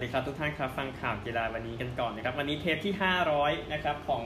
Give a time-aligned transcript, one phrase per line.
[0.00, 2.94] วัสดีครับทุกท่านครับฟังข่าวกีฬาวันนี้กันก่อนนะครับ วันนี้เทปที่
[3.32, 4.24] 500 นะครับของ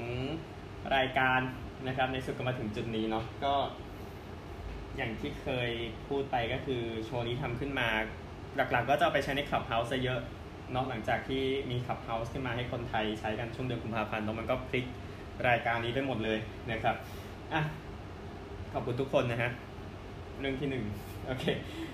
[0.96, 1.40] รายการ
[1.86, 3.54] นะครับ ในสุดก็มาถึงจุดนี้เนาะก็
[4.96, 5.70] อย่างที่เคย
[6.08, 7.88] พูดไปก็คือโชว์นี้ทำขึ้นมา
[8.56, 10.20] หลักๆ ก็จะไปใช้ในคลับเฮาส์ซะเยอะ
[10.72, 14.84] เนาะหลังจากที่มีคลับเฮาส์ขึ้นมาให้คนไทยใช้กันช่วงเดือนกุมภาพันธ์แล้วมันก็พลิก
[15.48, 16.38] รายการนี้ไปหมดเลย
[16.70, 16.96] นะครับ
[17.52, 17.62] อะ
[18.72, 19.50] ขอบคุณทุกคนนะฮะ
[20.40, 20.84] เรื่องที่หนึ่ง
[21.26, 21.44] โอเค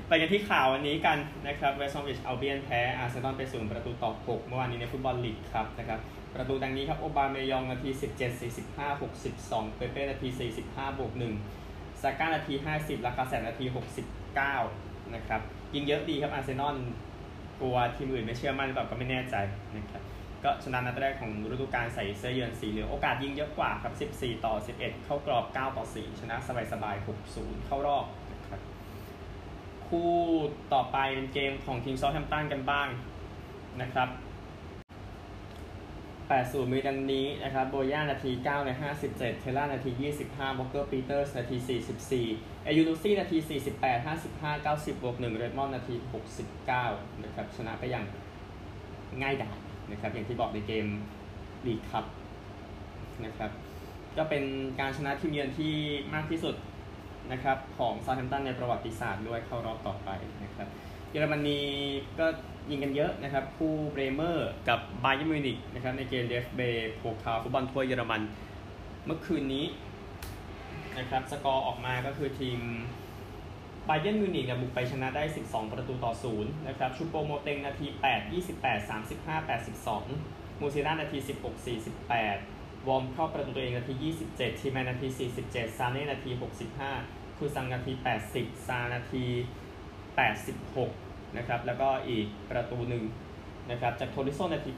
[0.09, 6.01] ไปกันที่ข่าววันนี้กันนะครับเวสต์ซอมวิชอัลเบียนแพ้อาร์เซนอลไปศูนย์ประตูต่อ 6 เมื่อวานนี้ในฟุตบอลลีกครับนะครับ
[6.35, 10.29] ประตูดังนี้ครับโอบาเมยองนาที 17 45 62 เปเป้นาที
[10.61, 11.13] 45 บวก
[11.57, 13.65] 1ซาก้านาที 50ลาคาแซนนาที
[14.41, 15.41] 69 นะครับ
[15.75, 16.77] ยิงเยอะดีครับอาร์เซนอล
[17.61, 19.37] กลัวทีมอื่นไม่เชื่อมั่นหรือเปล่าก็ไม่แน่ใจ
[19.77, 20.03] นะครับ
[20.45, 26.37] ก็ชนะนัดแรกของฤดูกาลใส่เสื้อเยือนสีเหลืองโอกาสยิงเยอะกว่าครับ 14 ต่อ 11 เข้ากรอบ 9 ต่อ 4 ชนะ
[26.73, 28.05] สบายๆ6-0 เข้ารอบ
[29.91, 30.13] คู่
[30.73, 32.89] ต่อไปเป็นเกมของทีมเซาแธมป์ตันกันบ้าง
[33.83, 34.09] นะครับ
[36.31, 39.91] 8-0 มีดังนี้นะครับ โบรย่านาที 9 ใน 57 เทล่านาที
[40.27, 41.57] 25วอล์คเกอร์ปีเตอร์สนาที
[42.11, 43.39] 44 เอลยูนุสซี่นาที
[43.73, 45.95] 48 55 90 บวก1เรดมอนด์นาที
[46.59, 48.05] 69 นะครับ ชนะไปอย่าง
[49.23, 49.57] ง่ายดาย
[49.91, 50.87] นะครับ อย่างที่บอกในเกม
[51.67, 52.05] ลีกคัพ
[53.25, 53.51] นะครับ
[54.17, 54.45] ก็เป็น
[54.81, 55.75] การชนะทีมเยือนที่
[56.15, 56.55] มากที่สุด
[57.33, 60.09] นะครับของเซาแธมป์ตันในประวัติศาสตร์ด้วยเข้ารอบต่อไป
[60.43, 60.69] นะครับ
[61.11, 61.61] เยอรมนี
[62.19, 62.27] ก็
[62.71, 68.23] ยิงกันเยอะนะครับ คู่เบรเมอร์กับไบเย r n มิวนิกนะครับในเกมเดเอฟเบโพคาลฟุตบอลถ้วยเยอรมัน
[69.07, 69.67] เมื่อคืนนี้
[70.99, 72.59] นะครับสกอร์ออกมาก็คือทีม
[73.87, 79.49] ไบเย r n มิวนิกบุกไปชนะได้ 12 ประตูต่อ 0 นะครับชูโปโมติงนาที 8 28 35
[80.01, 81.55] 82 มูเซียล่านาที 16
[82.21, 83.95] 48 วอร์มเข้าประตูตัวเองนาที
[84.29, 85.09] 27 ทิลล์แมนนาที
[85.43, 87.93] 47 ซาเน่นาที 65 คุยซองซ์นาที
[88.31, 89.25] 80 ซาร์นาที
[90.51, 93.05] 86 นะครับ แล้วก็อีกประตูหนึ่ง
[93.71, 94.71] นะครับจากโตลิสโซ่นาที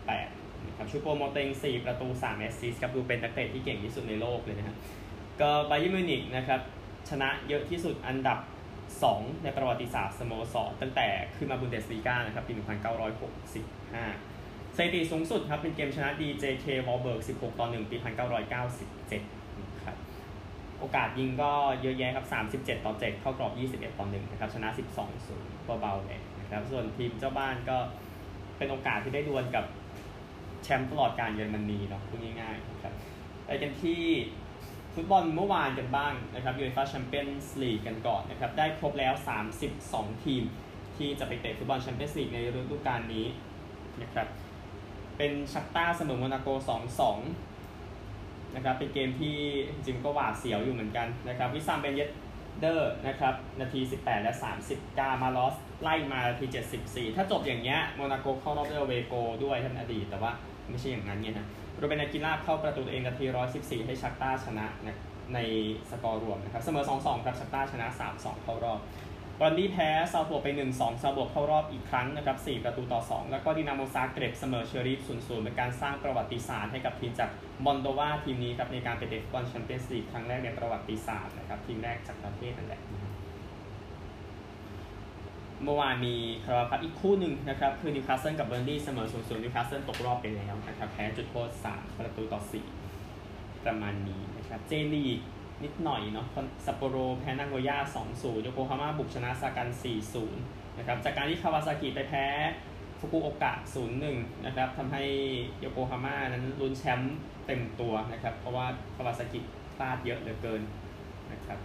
[0.00, 4.76] 88 นะครับ ชูโปโมติง4 ประตู 3 assist ครับ ดูเป็นนักเตะที่เก่งที่สุดในโลกเลยนะครับ
[5.40, 6.60] ก็ไบเย r n มิวนิกนะครับ
[7.08, 8.38] ชนะเยอะที่สุดอันดับ
[8.90, 12.64] 2 ในประวัติศาสตร์สโมสรตั้งแต่ขึ้นมาบุนเดสลีกานะครับปี 1965
[14.76, 19.43] สถิติสูงสุดครับ เป็นเกมชนะ DJK w a l b e r g 16 ต่อ 1 ปี 1997
[20.84, 21.52] โอกาสยิงก็
[21.82, 22.26] เยอะแยะครับ
[22.76, 27.76] 37 ต่อ 7 เข้ากรอบ 21 ต่อ 1 นะครับ ชนะ 12 0เบาๆเลยนะครับ ส่วนทีมเจ้าบ้านก็
[28.58, 29.64] เป็นโอกาสที่ได้ดวลกับ
[30.62, 32.92] แชมป์ตลอดการเยอรมนีเนาะพูดง่ายๆนะครับ
[33.46, 34.02] ไปกันที่
[34.94, 39.12] ฟุตบอลเมื่อวานกันบ้างนะครับยูเอฟ่าแชมเปี้ยนส์ลีกกันก่อนนะครับ ได้ครบแล้ว
[39.70, 40.42] 32 ทีม
[40.96, 43.26] ที่จะไปเตะฟุตบอลแชมเปี้ยนส์ลีกในฤดูกาลนี้
[44.02, 44.28] นะครับ
[45.16, 47.53] เป็นชัคตาร์เสมอโมนาโก 2-2
[48.54, 49.36] นะครับเป็นเกมที่
[49.84, 52.02] จริงก็หวาดเสียวอยู่เหมือนกันนะครับวิสซามเบนเย
[52.60, 54.34] แดร์นะครับนาที 18 และ
[54.80, 56.46] 30มาลอส ไล่มานาที
[56.80, 60.32] 74 ถ้าจบอย่างเงี้ยโมนาโกเข้ารอบด้วย away goalด้วยท่านอดีต แต่ว่า
[60.70, 61.46] ไม่ใช่อย่างนั้นเนี่ยนะ
[61.78, 63.24] รูเบนอากีลาร์เข้าประตูเองนาที
[63.56, 64.66] 114 ให้ชัคตาร์ชนะ
[65.34, 65.38] ใน
[65.90, 68.80] สกอร์รวมนะครับเสมอ 2-2 ครับชัคตาร์ชนะ 3-2 เข้ารอบ
[69.40, 77.30] บรอนด์บี้แพ้ซัลซ์บวร์กไป 1-2ซัลซ์บวร์กเข้ารอบอีกครั้งนะครับ4ประตูต่อ 2 แล้วก็ดินาโมซาเกรบเสมอเชอริฟ0-0เป็นการสร้างประวัติศาสตร์ให้กับทีมจาก
[77.64, 82.80] มอลโดวาทีมนี้ครับในการไปเตะฟุตบอลแชมเปี้ยนส์ลีกครั้งแรกในประวัติศาสตร์นะครับทีมแรกจากประเทศนั่นแหละ
[85.62, 92.40] เมื่อวานมีคาราบาวคัพอีกคู่หนึ่งนะครับคือนิวคาสเซิลกับเบอร์นลี่เสมอ0-0นิวคาสเซิลตกรอบไปแล้วนะครับแพ้จุดโทษ3ประตูต่อ
[93.02, 95.18] 4 ประมาณนี้นะครับเจลีก
[95.64, 96.26] นิดหน่อยเนาะ
[96.66, 97.78] ซัปโปโรแพ้นาโกย่า
[98.10, 99.68] 2-0โยโกฮาม่าบุกชนะซากัน
[100.24, 102.26] 4-0นะครับจากการที่คาวาซากิไปแพ้
[102.98, 103.52] ฟุกุโอกะ
[103.98, 105.04] 0-1 นะครับทำให้
[105.60, 107.16] โยโกฮาม่านั้นลุ้นแชมป์
[107.46, 108.66] เต็มตัวนะครับ เพราะว่า
[108.96, 109.40] คาวาซากิ
[109.74, 110.62] พลาดเยอะเหลือเกิน
[111.32, 111.58] นะครับ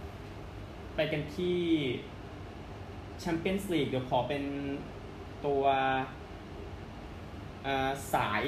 [0.94, 1.58] ไปกันที่
[3.20, 4.44] แชมเปี้ยนส์ลีกเดี๋ยวขอเป็น
[5.46, 5.62] ตัว
[8.14, 8.42] สาย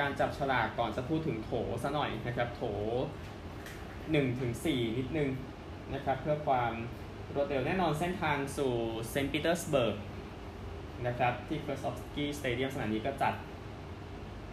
[0.00, 1.50] การจับฉลากก่อนจะพูดถึงโถ
[1.82, 2.62] ซะหน่อยนะครับ โถ
[4.10, 5.28] 1ถึง4นิดนึง
[5.94, 6.72] นะครับเพื่อความ
[7.34, 8.72] รวดเร็วแน่นอนเส้นทางสู่
[9.10, 9.96] เซนต์ปีเตอร์สเบิร์ก
[11.06, 13.34] นะครับที่เครสตอฟสกี้สเตเดียมสนามนี้ก็จัด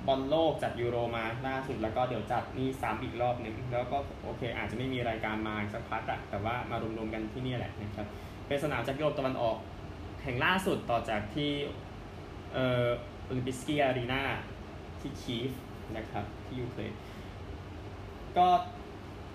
[0.08, 8.08] บอลโลกจัดยูโรมาล่าสุดแล้วก็เดี๋ยวจัดนี่ซ้ำอีกรอบหนึ่งแล้วก็โอเค อาจจะไม่มีรายการมาสักพักอะแต่ว่ามารวมๆกันที่นี่แหละนะครับ
[8.48, 9.58] เป็นสนามจากยุโรปตะวันออก
[10.24, 11.52] แห่งล่าสุดต่อจากที่
[12.54, 12.88] เอ่อ
[13.26, 14.22] โอลิมปิสกี้อารีนา
[15.00, 15.52] ที่คีฟ
[15.98, 16.94] นะครับที่ยูเครน
[18.38, 18.48] ก็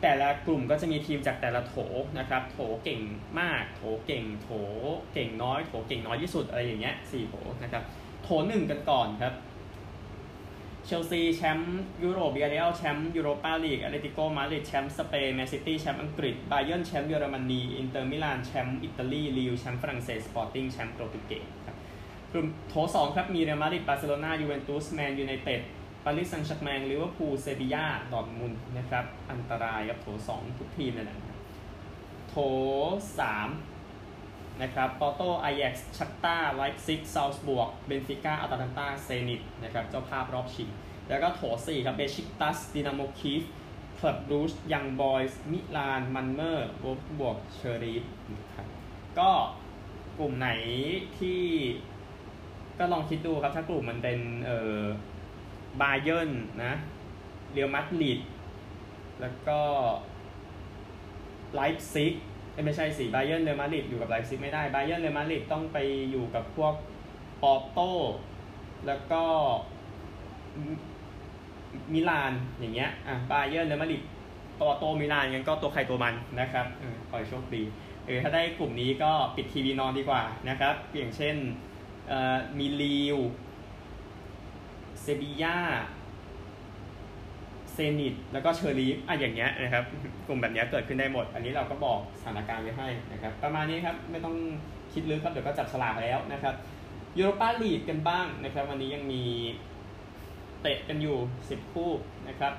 [0.06, 1.74] แต่ละกลุ่มก็จะมีทีมจากแต่ละโถ
[2.18, 3.00] นะครับ โถเก่ง
[3.40, 4.48] มาก โถเก่ง โถ
[5.12, 7.82] เก่งน้อย โถเก่งน้อยที่สุดอะไรอย่างเงี้ยสี่โถนะครับ
[8.22, 9.34] โถหนึ่งกันก่อนครับ
[10.86, 21.76] เชลซีแชมป์ยุโรปบียาร์เรอัลแชมป์ยูโรปาลีกแอตเลติโกมาดริดแชมป์สเปนแมนซิตี้แชมป์อังกฤษไบเยิร์นแชมป์เยอรมนีอินเตอร์มิลานแชมป์อิตาลีลีลล์แชมป์ฝรั่งเศสสปอร์ติ้งแชมป์โปรตุเกสครับ
[22.32, 25.62] กลุ่มโถสองครับมีเรอัลมาดริดบาร์เซโลนายูเวนตุสแมนยูไนเต็ด
[26.04, 31.38] ปารีสแซงต์แชร์กแมงลิเวอร์พูลเซบียาดอร์ทมุนนะครับ อันตรายกับโถสองทุกทีมเลยนะครับ
[32.28, 32.34] โถ
[33.18, 33.48] สาม
[34.62, 40.68] นะครับปอร์โตอาแจ็กซ์ชัคตาร์ไลป์ซิกซัลซ์บวร์กเบนฟิก้าอตาลันตาเซนิตนะครับเจ้าภาพรอบชิง
[41.08, 43.42] แล้วก็โถสี่ครับเบชิกตัสดินาโมคีฟ
[43.98, 48.04] คลับบรูชยังบอยส์มิลานมัลโม่โวล์ฟสบวร์กเชอริฟ
[48.34, 48.66] นะครับ
[49.18, 49.30] ก็
[50.18, 50.48] กลุ่มไหน
[51.18, 51.42] ที่
[52.78, 54.80] ก็ลองคิดดูครับ ถ้ากลุ่มมันเป็นเอ่อ
[55.80, 56.30] บาเยิร์น
[56.64, 56.72] นะ
[57.52, 58.20] เรอัลมาดริด
[59.20, 59.60] แล้วก็
[61.54, 62.14] ไลป์ซิก
[62.64, 65.78] ไม่ใช่สิบาเยิร์นเรอัลมาดริดอยู่กับไลป์ซิกไม่ได้บาเยิร์นเรอัลมาดริดต้องไป
[66.10, 66.74] อยู่กับพวก
[67.42, 67.78] ปอร์โต
[68.86, 69.22] แล้วก็
[71.92, 74.02] มิลานอย่างเงี้ยอะบาเยิร์นเรอัลมาดริด
[74.60, 77.62] ปอร์โตมิลานงั้นก็ตัวใครตัวมันนะครับอขอให้โชคดี
[78.06, 81.36] เออถ้าได้กลุ่มนี้ก็ปิดทีวีนอนดีกว่านะครับอย่างเช่น
[82.08, 83.18] เอ่อมิลีว
[85.04, 85.56] เซบียา
[87.72, 89.84] เซนิตแล้วก็เชอรีฟอะอย่างเงี้ยนะครับ
[90.26, 94.36] กลุ่มแบบเนี้ยเกิดขึ้นได้หมด อันนี้เราก็บอกสถานการณ์ไว้ให้นะครับ ประมาณนี้ครับ ไม่ต้อง
[94.92, 96.54] คิดลึกครับ เดี๋ยวก็จับฉลากแล้วนะครับ
[97.18, 99.22] ยูโรปาลีกกันบ้างนะครับ วันนี้ยังมี
[100.62, 101.16] เตะกันอยู่
[101.48, 101.90] 10 คู่
[102.28, 102.52] นะครับ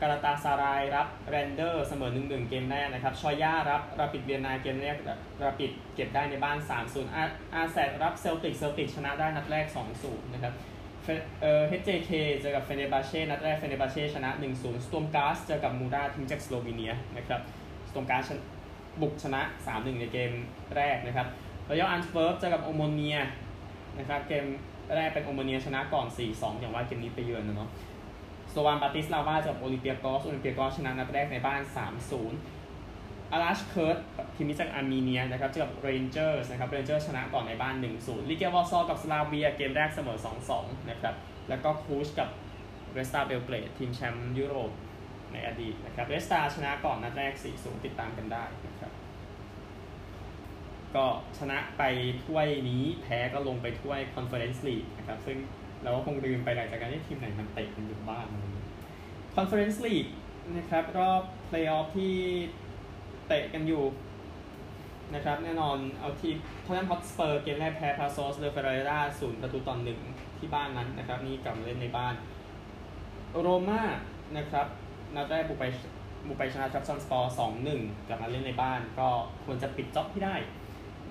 [0.00, 4.96] กาลาตาซารายรับแรนเดอร์สเสมอ 1-1 เกมแรกนะครับซอร์ย่ารับราปิดเวียนนาเกมแรก
[5.42, 6.56] ราปิดเก็บได้ในบ้าน
[6.86, 7.24] 3-0อา
[7.54, 9.66] อาแซดรับเซลติกเซลติกชนะได้นัดแรก
[10.00, 10.54] 2-0 นะครับ
[11.40, 12.10] เอ่อ HJK
[12.40, 17.40] เจอกับเฟเนบาเช่นัดแรกเฟเนบาเช่ชนะ 1-0 สตวร์มกราซเจอกับมูราทีมจากสโลวีเนียนะครับ
[17.90, 18.30] สตวร์มกราซ
[19.00, 19.40] บุกชนะ
[19.70, 20.32] 3-1 ในเกม
[20.76, 21.26] แรกนะครับ
[21.68, 23.16] รอยัลอันท์เวิร์ปเจอกับโอโมเนีย
[23.98, 24.44] นะครับเกม
[24.96, 27.70] แรกเป็นโอโมเนียชนะก่อน 4-2 อย่างว่าเกมนี้ไปเยือนนะเนาะ
[28.54, 31.60] สโลวานบราติสลาวาเจอกับโอลิเปียกอสโอลิเปียกอสชนะนัดแรกในบ้าน
[32.16, 32.61] 3-0
[33.32, 33.98] อลาชเคิร์ต
[34.36, 40.18] ทีมจากอาร์เมเนียนะครับเจอกับเรนเจอร์สนะครับเรนเจอร์ชนะก่อนในบ้าน 1-0เลเกียวอร์ซอกับสลาเวียเกมแรกเสมอ
[40.52, 41.14] 2-2 นะครับ
[41.48, 42.28] แล้วก็คลูชกับ
[42.92, 44.72] เรดสตาร์เบลเกรดทีมแชมป์ยุโรป
[45.32, 48.92] ในอดีตนะครับเรดสตาร์ชนะก่อนนัดแรก 4-0 ติดตามกันได้นะครับ
[50.94, 51.06] ก็
[51.38, 51.82] ชนะไป
[52.24, 55.38] ถ้วยนี้แพ้ก็ลงไปถ้วยคอนเฟอเรนซ์ลีกนะครับซึ่ง
[55.82, 58.26] เราก็คงลืมไปหลังจากการที่ทีมไหนมันเตะกันอยู่บ้าง
[59.34, 60.06] คอนเฟอเรนซ์ลีก
[60.56, 62.14] นะครับรอบเพลย์ออฟที่
[63.32, 63.84] เตะกันอยู่
[65.14, 70.00] นะครับแน่นอนเอาทีมทอตแนมฮอตสเปอร์เกมแรกแพ้ปาโซสเดเฟร์เรราศูนย์ประตูต่อหนึ่ง
[70.38, 72.14] ที่บ้านนั้นนะครับนี่กลับมาเล่นในบ้าน
[73.40, 73.82] โรม่า
[74.36, 74.66] นะครับ
[75.14, 75.64] นัดแรกบุกไป
[76.26, 79.08] บุกไปชนะทรับซอนสปอร์สองหนึ่งกลับมาเล่นในบ้านก็
[79.44, 80.36] ควรจะปิดจ็อบที่ได้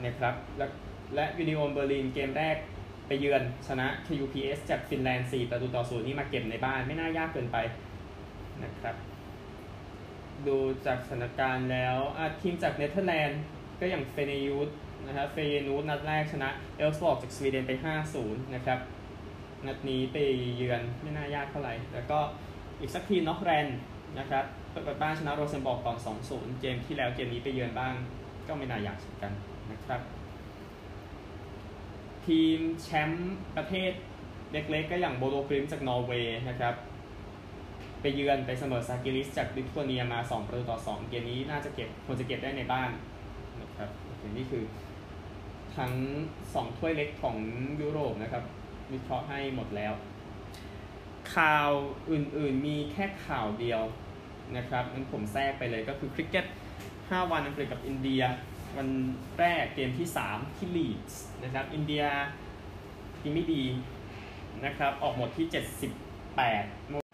[0.06, 0.66] นะครับและ
[1.16, 2.58] และยูนิโอนเบอร์ลินเกมแรก
[3.08, 7.58] ไปเยือนชนะ KUPS จากฟินแลนด์4ประตูต่อศูนย์นี่มาเก็บในบ้านไม่น่ายากเกินไป
[8.64, 8.96] นะครับ
[10.48, 11.98] ดูจากสถานการณ์แล้ว
[12.42, 13.42] ทีมจากเนเธอร์แลนด์
[13.80, 14.70] ก็อย่างเฟเยนูด
[15.08, 17.72] นะครับเฟเยนูดนัดแรกชนะเอลส์บอร์กจากสวีเดนไป
[18.14, 18.80] 5-0 นะครับ
[19.68, 20.18] นัดนี้ไป
[20.56, 22.20] เยือนไม่น่ายากเท่าไหร่ แล้วก็
[22.80, 23.68] อีกสักทีมนึงแรนส์
[24.20, 25.98] นะครับเปิดบ้านชนะโรเซนบอร์กก่อน
[26.30, 27.94] 2-0 เกมที่แล้วเกมนี้ไปเยือนบ้าง
[28.48, 29.34] ก็ไม่น่ายากเหมือนกัน
[29.72, 30.02] นะครับ
[32.26, 33.92] ทีมแชมป์ประเทศ
[34.52, 36.76] เล็กๆ ก็อย่างโบโลกริมจากนอร์เวย์นะครับ
[38.02, 42.90] ไปเยือนไปเสมอซากิริสจากลิทัวเนียมา 2 ประตูต่อ 2 เกมนี้น่าจะเก็บควรจะเก็บได้ในบ้าน
[43.62, 43.90] นะครับ
[44.38, 44.64] นี่คือ
[45.78, 45.94] ทั้ง
[46.38, 47.38] 2 ถ้วยเล็กของ
[47.82, 48.44] ยุโรปนะครับ
[48.92, 49.94] วิเคราะห์ให้หมดแล้ว
[51.36, 51.70] ข่าว
[52.12, 53.82] อื่นๆมีแค่ข่าวเดียว
[54.58, 56.46] นะครับงั้นผมแทรกไปเลยก็คือคริกเก็ต
[56.90, 58.22] 5 วันอังกฤษกับอินเดีย
[58.78, 58.88] วัน
[59.40, 62.04] แรกเกมที่ 3 ที่ลีดส์นะครับอินเดีย
[63.20, 63.64] ทีมไม่ดี
[64.66, 67.11] นะครับออกหมดที่ 78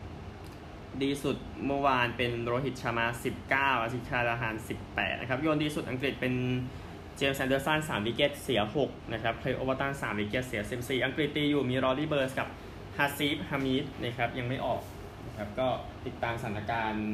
[1.03, 3.05] ดีสุดเมื่อวานเป็นโรฮิตชาร์มา
[3.43, 4.55] 19 อาจิงเกียราฮาเน
[4.87, 6.33] 18 นะครับ โยนดีสุดอังกฤษเป็น
[7.17, 12.47] เจมส์แซนเดอร์สัน3วิกเก็ตเสีย 6 นะครับเครกโอเวอร์ตัน3วิกเก็ตเสีย 14 อังกฤษตีอยู่มีรอรี่เบิร์นส์กับ
[12.97, 14.81] ฮาซีฟฮามิดนะครับ ยังไม่ออก
[15.25, 15.67] นะครับก็
[16.05, 17.07] ติดตามสถานการณ์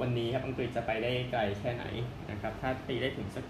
[0.00, 1.84] วันนี้ครับ อังกฤษจะไปได้ไกลแค่ไหน
[2.30, 3.44] นะครับ ถ้าตีได้ถึงสัก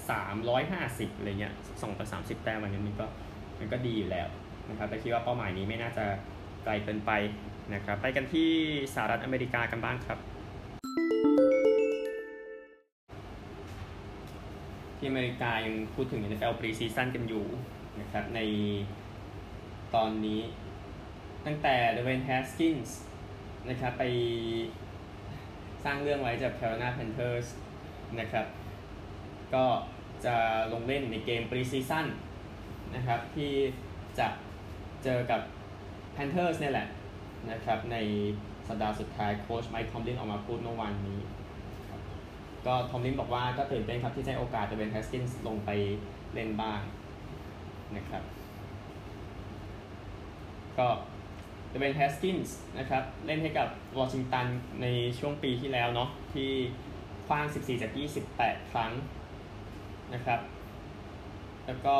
[0.00, 3.06] 350 อะไรเงี้ย2ต่อ30 แต้มมันนี้มันก็
[3.58, 4.28] มันก็ดีอยู่แล้ว
[4.68, 6.04] นะครับแต่คิดว่าเป้าหมายนี้ไม่น่าจะ
[6.64, 7.10] ไกลเกินไป
[7.74, 8.50] นะครับไปกันที่
[8.94, 10.18] สหรัฐอเมริกากันบ้างครับ
[14.96, 17.44] ที่อเมริกายังพูดถึง NFL Preseason กันอยู่
[18.00, 18.40] นะครับใน
[19.94, 20.40] ตอนนี้
[21.46, 22.98] ตั้งแต่ดเวย์นแฮสกินส์
[23.68, 24.04] นะครับไป
[25.84, 27.48] สร้างเรื่องไว้จาก Carolina Panthers
[28.20, 28.46] นะครับ
[29.54, 29.64] ก็
[30.24, 30.36] จะ
[30.72, 32.06] ลงเล่นในเกม Preseason
[32.94, 33.52] นะครับที่
[34.18, 34.28] จะ
[35.04, 35.40] เจอกับ
[36.16, 36.86] Panthers เนี่ยแหละ
[37.50, 37.96] นะครับใน
[38.68, 41.20] สัปดาห์สุดท้ายโค้ชไมค์ทอมลินออกมาพูดเมื่อวานนี้
[42.66, 45.70] ก็ทอมลินบอกว่าก็ตื่นเต้นครับที่ได้โอกาสดเวย์นแฮสกินส์ลงไป
[46.34, 46.80] เล่นบ้าง
[47.96, 48.22] นะครับ
[50.78, 50.86] ก็
[51.72, 54.46] ดเวย์นแฮสกินส์นะครับ เล่นให้กับวอชิงตัน
[54.82, 54.86] ใน
[55.18, 56.50] ช่วงปีที่แล้วเนาะที่
[57.26, 57.92] ขว้าง 14 จาก
[58.32, 58.92] 28 ครั้ง
[60.14, 60.40] นะครับ
[61.66, 61.96] แล้วก็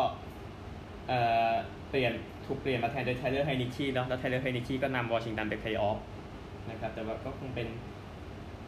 [1.88, 2.12] เปลี่ยน
[2.46, 5.98] ถูกเปลี่ยนมาแทนโดยไทเลอร์ไฮนิคีเนาะแล้วไทเลอร์ไฮนิคีก็นำวอชิงตันไปเพลย์ออฟ
[6.70, 7.68] นะครับแต่ว่าก็คงเป็น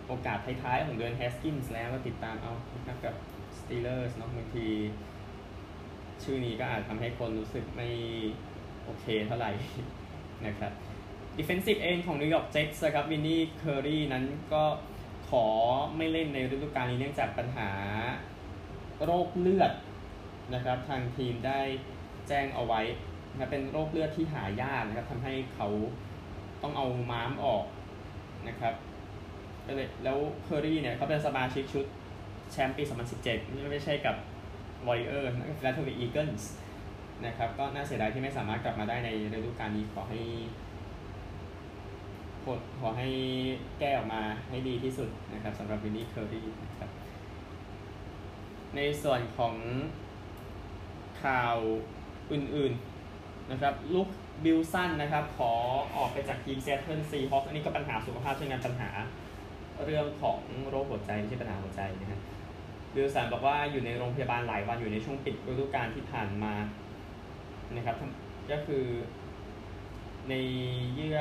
[0.07, 3.15] โอกาสท้ายๆของดเวย์นแฮสกินส์แล้วก็ติดตามเอานะครับกับ
[3.59, 4.67] สตีเลอร์สเนาะบางที
[6.23, 7.89] ชื่อนี้ก็อาจทำให้คนรู้สึกไม่
[8.85, 9.51] โอเคเท่าไหร่
[10.47, 10.73] นะครับ
[11.39, 14.65] Defensive end ของ New York Jets นะครับวินนี่เคอรี่นั้นก็
[15.29, 15.47] ขอ
[15.97, 17.71] ไม่เล่นในฤดูกาลนี้เนื่องจากปัญหา
[19.05, 19.73] โรคเลือด
[20.55, 21.61] นะครับ ทางทีมได้
[22.29, 22.81] แจ้งเอาไว้
[23.37, 25.69] นะเป็นโรคเลือดที่หายากนะครับทำให้เขา
[26.63, 27.65] ต้องเอาม้ามออก
[28.49, 28.75] นะครับ
[29.63, 31.85] ไปเลยแล้วเคอรี่เนี่ยเขาเป็นสมาชิกชุด
[32.53, 32.83] แชมป์ปี
[33.19, 34.17] 2017นี่ไม่ใช่กับ
[34.87, 36.53] Warriors และทวีอีเกิลส์
[37.27, 40.21] นะครับก็น่าเสียดายที่ไม่สามารถกลับมาได้ในฤดูกาลนี้ขอให้
[42.81, 43.09] ขอให้
[43.79, 46.91] แก้ออกมาให้ดีที่สุดนะครับสำหรับวินนี่เคอรี่นะครับ
[48.77, 49.55] ในส่วนของ
[51.23, 51.57] ข่าว
[52.33, 52.88] อื่นๆ
[53.51, 54.09] นะครับลูก
[54.45, 55.53] บิลสันนะครับ ขอ
[55.97, 58.91] ออกไปจากทีมซีแอตเทิลซีฮอว์กอันนี้ก็ปัญหาสุขภาพเช่นกันปัญหา
[59.85, 62.21] เรื่องของโรคหัวใจไม่ใช่ปัญหาหัวใจนะฮะ
[62.95, 66.55] วิลสันบอกว่าอยู่ในโรงพยาบาลหลายวันอยู่ในช่วงปิดฤดูกาลที่ผ่านมา
[67.77, 67.97] นะครับ
[68.51, 68.85] ก็คือ
[70.29, 70.35] ใน
[70.95, 71.19] เยื่อ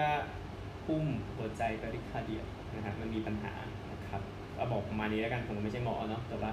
[0.85, 1.03] หุ้ม
[1.35, 2.41] หัวใจ pericardial
[2.75, 3.53] นะครับมันมีปัญหา
[3.91, 4.21] นะครับ
[4.57, 6.51] ก็บอกประมาณนี้แล้วกันผมไม่ใช่หมอเนาะแต่ว่า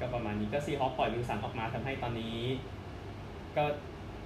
[0.00, 2.38] ก็ประมาณนี้ก็ซีฮอว์กปล่อยวิลสันออกมาทำให้ตอนนี้
[3.56, 3.64] ก็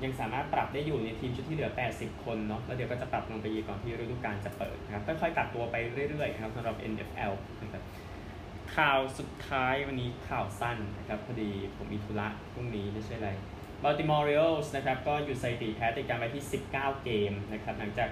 [0.05, 5.77] ยังสามารถปรับได้อยู่ในทีมชุดที่เหลือ 80 คนเนาะแล้วเดี๋ยวก็จะปรับลงไปอีกก่อนที่ฤดูกาลจะเปิดนะครับค่อยๆกลับตัวไป
[6.11, 7.83] เรื่อยๆนะครับสำหรับ NFL นะครับ
[8.77, 13.31] ข่าวสุดท้ายวันนี้ข่าวสั้นนะครับพอดีผมมีธุระพรุ่งนี้ไม่ใช่อะไร
[13.83, 16.73] Baltimore Orioles นะครับก็อยู่สถิติแพ้ติดกันไปที่ 19
[17.05, 18.09] เกมนะครับหลังจาก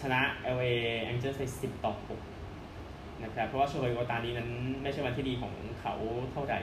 [0.00, 0.20] ชนะ
[0.56, 0.74] LA
[1.10, 1.94] Angels ไป 10 ต่อ
[2.58, 4.48] 6 นะครับเพราะว่าโชยโอตานี้นั้น
[4.82, 5.94] ไม่ใช่วันที่ดีของเขา
[6.32, 6.60] เท่าไหร่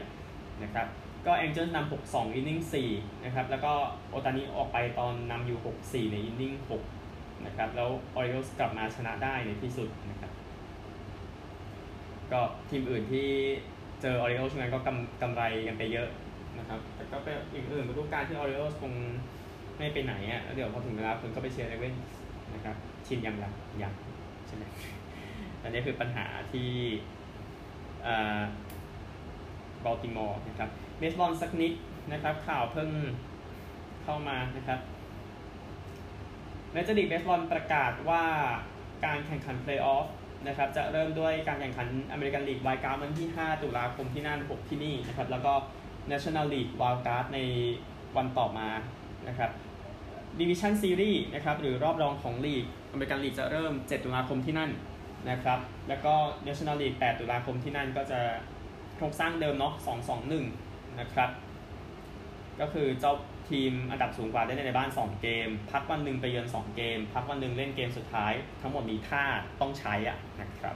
[0.64, 0.88] นะครับ
[1.26, 2.60] ก็ Angels นำ 6-2 อินนิ่ง
[2.94, 3.74] 4นะครับ แล้วก็
[4.10, 6.54] โอตานี้ออกไปตอนนำอยู่ 6-4 ในอินนิ่ง
[7.00, 7.90] 6นะครับ แล้ว
[8.20, 10.32] Orioles กลับมาชนะได้ในที่สุดนะครับ
[12.32, 13.28] ก็ทีมอื่นที่
[14.02, 16.10] เจอ Orioles ช่วงนั้นก็กำกำไรกันไปเยอะ
[16.60, 18.94] นะครับ แต่ก็เป็นอีกอื่นฤดูกาลที่ Orioles คง
[19.78, 21.94] ไม่ไปไหนอะเดี๋ยวพอถึงเวลาคุณก็ไปเชียร์เอเวน
[22.54, 22.76] นะครับ
[23.08, 23.52] ชินยังละ
[23.82, 23.94] ยัง
[24.48, 24.64] ใช่ไหม
[25.64, 26.70] อันนี้คือปัญหาที่
[29.86, 31.74] บอลติมอร์นะครับเบสบอลสักนิด
[32.12, 32.90] นะครับข่าวเพิ่ง
[34.04, 34.80] เข้ามานะครับ
[36.72, 38.24] เมเจอร์ลีกเบสบอลประกาศว่า
[39.06, 40.08] การแข่งขันเพลย์ออฟ
[40.48, 45.54] นะครับจะเริ่มด้วยการแข่งขัน American League Wild Card วันที่ 5 ตุลาคมที่นั่น 6 ที่นี่นะครับแล้วก็
[46.12, 47.40] National League Wild Card ใน
[48.18, 48.70] วันต่อมา
[49.28, 49.52] นะครับ
[50.40, 54.72] Division Series นะครับหรือรอบรองของลีก American League จะเริ่ม 7 ตุลาคมที่นั่น
[55.30, 56.14] นะครับแล้วก็
[56.48, 58.20] National League 8 ตุลาคมที่นั่นก็จะ
[58.96, 61.30] โครงสร้างเดิมเนาะ2 2 1นะครับ
[62.60, 63.14] ก็คือเจ้า
[63.50, 69.24] ทีมอันดับสูงกว่าได้ในบ้าน 2 เกม พักวันหนึ่งไปเยือน2 เกม พักวันหนึ่งเล่นเกมสุดท้าย ทั้งหมดมีถ้า
[69.62, 70.76] ต้องใช้อะนะครับ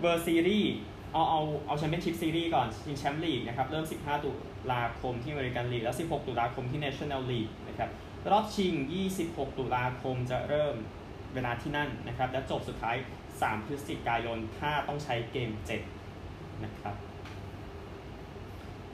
[0.00, 0.72] World Series
[1.12, 4.30] เอาเอาเอา Championship Series ก่อนชิงแชมป์ลีกนะครับ เริ่ม 15 ตุ
[4.72, 7.90] ลาคมที่อเมริกันลีกแล้ว 16 ตุลาคมที่ National League นะครับ
[8.32, 8.72] รอบชิง
[9.16, 10.74] 26 ตุลาคมจะเริ่ม
[11.34, 12.96] เวลาที่นั่นนะครับ และจบสุดท้าย
[13.30, 15.50] 3 พฤศจิกายนถ้าต้องใช้เกม
[16.06, 16.94] 7 นะครับ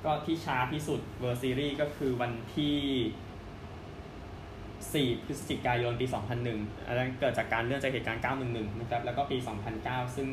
[0.07, 6.07] ก็ที่ช้าที่สุดเวอร์ซีรีส์ก็คือวันที่ 4 พฤศจิกายนปี
[6.47, 9.37] 2001 อันนั้นเกิดจากการเลื่อนจากเหตุการณ์ 911 นะครับ แล้วก็ปี
[9.77, 10.29] 2009 ซึ่ง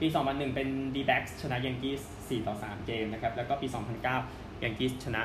[0.00, 3.66] ปี 2001 เป็น d b a c ชนะ Yankees 4ต่อ 3 เกมนะครับ แล้วก็ปี
[4.14, 5.22] 2009 Yankees ชนะ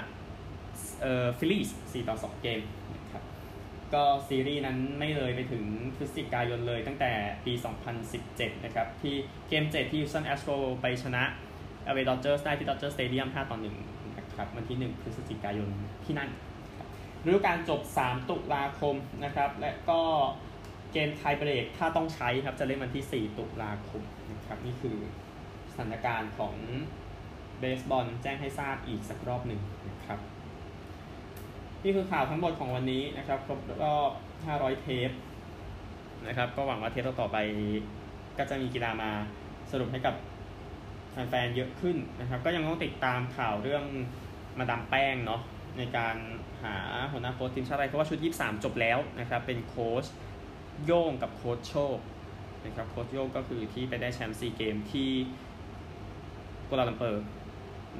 [1.01, 2.59] เอ่อ Phillies 4ต่อ 2 เกม
[2.95, 3.23] นะครับ
[3.93, 5.63] ก็ซีรีส์นั้นไม่เลยไปถึง
[5.95, 7.11] พฤศจิกายนเลยตั้งแต่
[7.45, 7.53] ปี
[8.09, 9.15] 2017 นะครับ ที่
[9.49, 11.23] เกม 7 ที่ Houston Astros ไปชนะ
[11.85, 15.69] LA Dodgers ได้ที่ Dodger Stadium 5ต่อ1นะครับวันที่ 1 พฤศจิกายน
[16.05, 16.29] ที่นั่น
[17.25, 20.01] ฤดูกาลจบ 3 ตุลาคมนะครับ และก็
[20.91, 24.97] เกมไทเบรกถ้าต้องใช้ครับ จะเล่นวันที่ 4 ตุลาคมนะครับ นี่คือ
[25.71, 26.55] สถานการณ์ของ
[27.59, 30.19] เบสบอลแจ้งให้ทราบอีกสักรอบหนึ่งนะครับ
[31.83, 34.11] นี่คือข่าวทั้งหมดของวันนี้นะครับ ครบรอบ
[34.45, 35.09] 500 เทป
[36.27, 37.37] นะครับ ก็หวังว่าเทปต่อไป
[38.37, 39.09] ก็จะมีกีฬามา
[39.71, 40.15] สรุปให้กับ
[41.15, 43.83] แฟนๆเยอะขึ้นนะครับ ก็ยังต้องติดตามข่าวเรื่อง
[44.59, 45.41] มาดามแป้งเนาะ
[45.77, 46.15] ในการ
[46.63, 46.75] หา
[47.11, 50.05] หัวหน้าโค้ชทีมชาติไทยเพราะว่าชุด 23 จบแล้วนะครับ เป็นโค้ช
[50.85, 51.97] โย่งกับโค้ชโชค
[52.65, 55.09] นะครับโค้ชโย่งก็คือที่ไปได้แชมป์ซีเกมส์ที่
[56.69, 57.25] กัวลาลัมเปอร์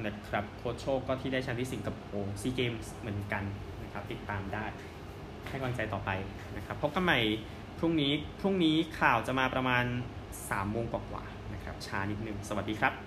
[0.06, 3.44] นะครับโค้ชโชคก็ที่ได้แชมป์ที่สิงคโปร์ซีเกมส์เหมือนกัน
[3.82, 4.64] นะครับ ติดตามได้
[5.48, 6.10] ให้กำลังใจต่อไป
[6.56, 7.20] นะครับพบกันใหม่
[7.78, 9.84] พรุ่งนี้พรุ่งนี้ข่าวจะมาประมาณ
[10.22, 13.05] สามโมงกว่าๆนะครับช้านิดนึง สวัสดีครับ